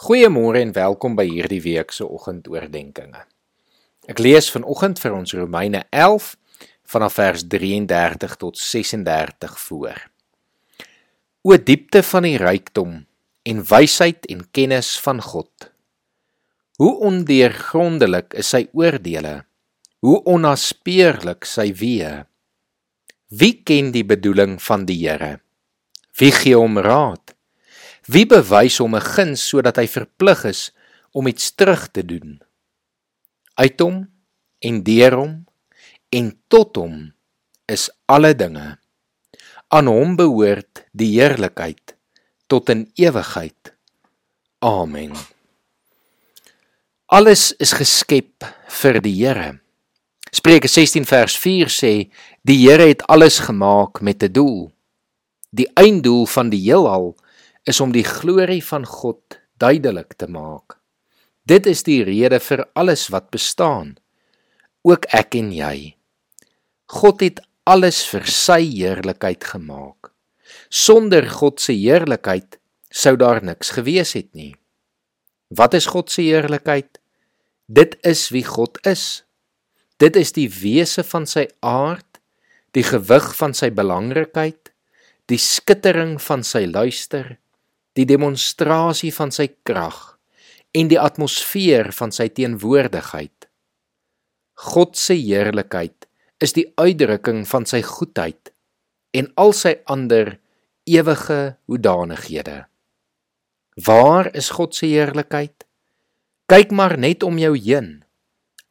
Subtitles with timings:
[0.00, 3.26] Goeiemôre en welkom by hierdie week se oggendoordenkings.
[4.08, 6.30] Ek lees vanoggend vir ons Romeine 11
[6.88, 9.98] vanaf vers 33 tot 36 voor.
[11.44, 12.94] O diepte van die rykdom
[13.44, 15.68] en wysheid en kennis van God.
[16.80, 19.42] Hoe ondeurgrondelik is sy oordeele?
[20.00, 22.14] Hoe onnaspeurlik sy weë?
[23.36, 25.42] Wie ken die bedoeling van die Here?
[26.16, 27.36] Wie gee hom raad?
[28.08, 30.72] Wie bewys hom 'n guns sodat hy verplig is
[31.12, 32.40] om iets terug te doen?
[33.54, 34.08] Uit hom
[34.58, 35.44] en deur hom
[36.08, 37.12] en tot hom
[37.66, 38.78] is alle dinge.
[39.68, 41.94] Aan hom behoort die heerlikheid
[42.46, 43.74] tot in ewigheid.
[44.58, 45.14] Amen.
[47.06, 48.44] Alles is geskep
[48.80, 49.60] vir die Here.
[50.30, 51.92] Spreuke 16 vers 4 sê
[52.46, 54.72] die Here het alles gemaak met 'n doel.
[55.50, 57.16] Die einddoel van die heelal
[57.68, 60.78] is om die glorie van God duidelik te maak.
[61.44, 63.96] Dit is die rede vir alles wat bestaan,
[64.86, 65.96] ook ek en jy.
[66.90, 70.10] God het alles vir sy heerlikheid gemaak.
[70.70, 72.58] Sonder God se heerlikheid
[72.90, 74.54] sou daar niks gewees het nie.
[75.50, 76.98] Wat is God se heerlikheid?
[77.66, 79.22] Dit is wie God is.
[79.98, 82.06] Dit is die wese van sy aard,
[82.74, 84.72] die gewig van sy belangrikheid,
[85.30, 87.36] die skittering van sy luister,
[87.98, 90.18] die demonstrasie van sy krag
[90.76, 93.48] en die atmosfeer van sy teenwoordigheid.
[94.70, 96.06] God se heerlikheid
[96.40, 98.52] is die uitdrukking van sy goedheid
[99.16, 100.36] en al sy ander
[100.88, 102.64] ewige hoedanighede.
[103.86, 105.66] Waar is God se heerlikheid?
[106.50, 108.00] Kyk maar net om jou heen.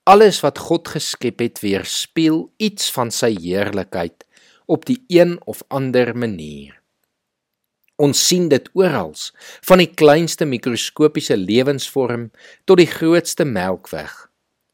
[0.09, 4.25] Alles wat God geskep het, weerspieël iets van sy heerlikheid
[4.69, 6.78] op die een of ander manier.
[7.99, 9.11] Ons sien dit oral,
[9.67, 12.29] van die kleinste mikroskopiese lewensvorm
[12.69, 14.13] tot die grootste melkweg,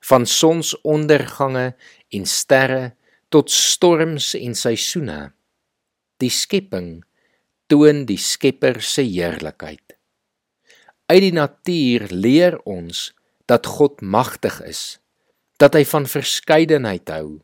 [0.06, 1.72] van sonsondergange
[2.14, 2.94] en sterre
[3.34, 5.32] tot storms en seisoene.
[6.22, 7.02] Die skepping
[7.68, 9.98] toon die Skepper se heerlikheid.
[11.10, 13.10] Uit die natuur leer ons
[13.50, 15.00] dat God magtig is,
[15.62, 17.42] dat hy van verskeidenheid hou,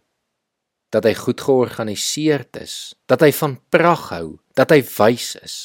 [0.91, 4.25] dat hy goed georganiseerd is, dat hy van pragt hou,
[4.59, 5.55] dat hy wys is.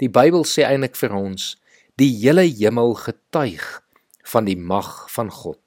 [0.00, 1.54] Die Bybel sê eintlik vir ons,
[1.96, 3.64] die hele hemel getuig
[4.28, 5.60] van die mag van God.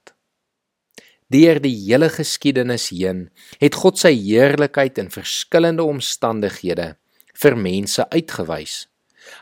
[1.29, 3.27] Deur die hele geskiedenis heen
[3.61, 6.93] het God sy heerlikheid in verskillende omstandighede
[7.41, 8.85] vir mense uitgewys.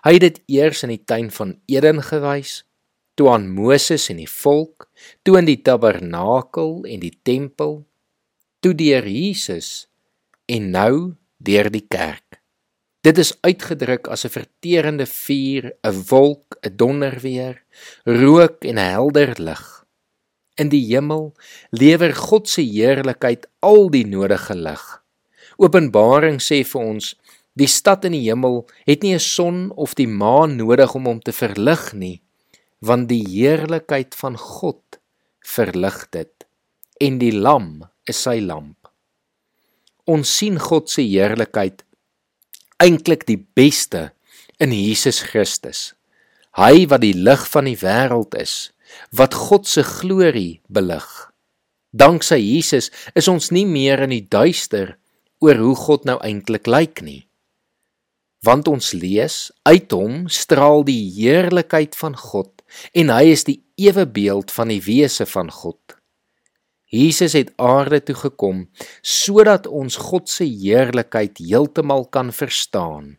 [0.04, 2.62] Hy het dit eers in die tuin van Eden gewys,
[3.16, 4.90] toe aan Moses en die volk,
[5.24, 7.82] toe in die tabernakel en die tempel,
[8.60, 9.88] toe deur Jesus
[10.46, 12.42] en nou deur die kerk.
[13.06, 17.64] Dit is uitgedruk as 'n verterende vuur, 'n wolk, 'n donderweer,
[18.04, 19.86] rook en 'n helder lig.
[20.56, 21.36] In die hemel
[21.70, 25.04] lewer God se heerlikheid al die nodige lig.
[25.58, 27.16] Openbaring sê vir ons,
[27.54, 31.20] die stad in die hemel het nie 'n son of die maan nodig om hom
[31.20, 32.22] te verlig nie,
[32.80, 35.00] want die heerlikheid van God
[35.40, 36.46] verlig dit
[37.00, 38.88] en die lam is sy lamp.
[40.08, 41.84] Ons sien God se heerlikheid
[42.84, 44.12] eintlik die beste
[44.62, 45.94] in Jesus Christus.
[46.58, 48.72] Hy wat die lig van die wêreld is,
[49.14, 51.08] wat God se glorie belig.
[51.98, 54.96] Danksy Jesus is ons nie meer in die duister
[55.42, 57.24] oor hoe God nou eintlik lyk nie.
[58.46, 62.54] Want ons lees uit hom straal die heerlikheid van God
[62.94, 65.97] en hy is die ewe beeld van die wese van God.
[66.88, 68.68] Jesus het aarde toe gekom
[69.04, 73.18] sodat ons God se heerlikheid heeltemal kan verstaan.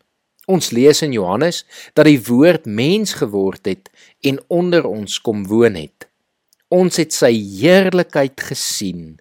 [0.48, 3.90] Ons lees in Johannes dat die woord mens geword het
[4.24, 6.08] en onder ons kom woon het.
[6.72, 9.18] Ons het sy heerlikheid gesien,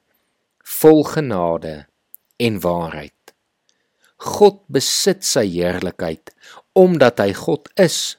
[0.64, 1.84] vol genade
[2.40, 3.14] en waarheid.
[4.18, 6.32] God besit sy heerlikheid
[6.78, 8.16] omdat hy God is.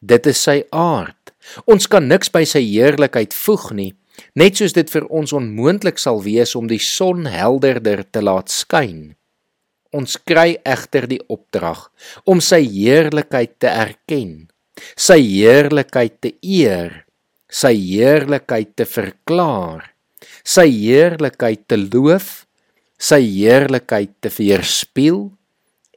[0.00, 1.32] Dit is sy aard.
[1.64, 3.92] Ons kan niks by sy heerlikheid voeg nie
[4.38, 9.14] net soos dit vir ons onmoontlik sal wees om die son helderder te laat skyn.
[9.90, 11.88] Ons kry egter die opdrag
[12.30, 14.46] om sy heerlikheid te erken,
[14.94, 17.04] sy heerlikheid te eer,
[17.50, 19.90] sy heerlikheid te verklaar,
[20.46, 22.46] sy heerlikheid te loof,
[23.00, 25.26] sy heerlikheid te weerspieël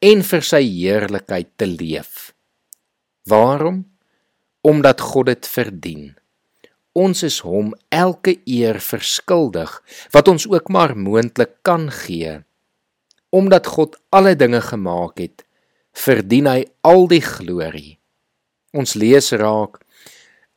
[0.03, 2.31] en vir sy heerlikheid te leef.
[3.29, 3.83] Waarom?
[4.63, 6.11] Omdat God dit verdien
[6.93, 9.71] ons is hom elke eer verskuldig
[10.13, 12.39] wat ons ook maar moontlik kan gee.
[13.33, 15.45] Omdat God alle dinge gemaak het,
[15.93, 17.97] verdien hy al die glorie.
[18.73, 19.81] Ons lees raak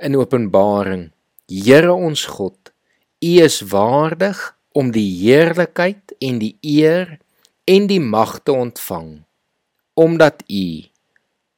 [0.01, 1.11] in Openbaring:
[1.49, 2.73] Here ons God,
[3.25, 4.39] U is waardig
[4.77, 7.17] om die heerlikheid en die eer
[7.65, 9.27] en die mag te ontvang
[9.97, 10.85] omdat U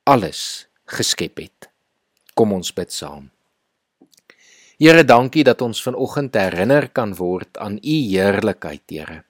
[0.06, 1.66] alles geskep het.
[2.38, 3.26] Kom ons bid saam.
[4.78, 9.24] Here, dankie dat ons vanoggend herinner kan word aan U heerlikheid, Here.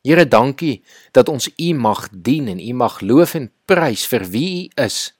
[0.00, 0.78] Here, dankie
[1.12, 5.12] dat ons U mag dien en U mag loof en prys vir wie U is.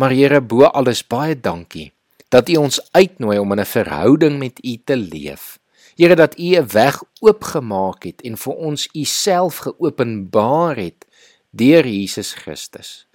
[0.00, 1.90] Maar Here, bo alles baie dankie
[2.32, 5.60] dat U ons uitnooi om in 'n verhouding met U te leef.
[5.96, 11.04] Here, dat U 'n weg oopgemaak het en vir ons U self geopenbaar het
[11.50, 13.06] deur Jesus Christus.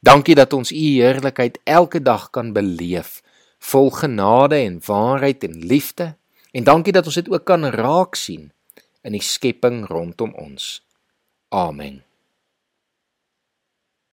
[0.00, 3.20] Dankie dat ons U heerlikheid elke dag kan beleef
[3.58, 6.14] vol genade en waarheid en liefde
[6.52, 8.52] en dankie dat ons dit ook kan raak sien
[9.06, 10.82] in die skepping rondom ons.
[11.48, 12.02] Amen.